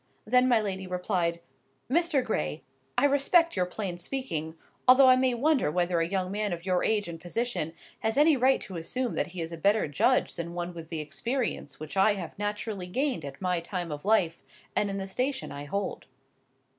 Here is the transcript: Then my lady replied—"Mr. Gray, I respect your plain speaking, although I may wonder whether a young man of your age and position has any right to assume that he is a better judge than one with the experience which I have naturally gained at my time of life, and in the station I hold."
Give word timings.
Then 0.25 0.47
my 0.47 0.59
lady 0.59 0.87
replied—"Mr. 0.87 2.23
Gray, 2.23 2.63
I 2.97 3.05
respect 3.05 3.55
your 3.55 3.67
plain 3.67 3.99
speaking, 3.99 4.55
although 4.87 5.07
I 5.09 5.15
may 5.15 5.35
wonder 5.35 5.69
whether 5.71 5.99
a 6.01 6.07
young 6.09 6.31
man 6.31 6.53
of 6.53 6.65
your 6.65 6.83
age 6.83 7.07
and 7.07 7.19
position 7.19 7.73
has 7.99 8.17
any 8.17 8.35
right 8.35 8.59
to 8.61 8.77
assume 8.77 9.13
that 9.13 9.27
he 9.27 9.41
is 9.41 9.51
a 9.51 9.57
better 9.57 9.87
judge 9.87 10.33
than 10.37 10.55
one 10.55 10.73
with 10.73 10.89
the 10.89 11.01
experience 11.01 11.79
which 11.79 11.95
I 11.97 12.15
have 12.15 12.33
naturally 12.39 12.87
gained 12.87 13.23
at 13.23 13.41
my 13.41 13.59
time 13.59 13.91
of 13.91 14.03
life, 14.03 14.41
and 14.75 14.89
in 14.89 14.97
the 14.97 15.05
station 15.05 15.51
I 15.51 15.65
hold." 15.65 16.07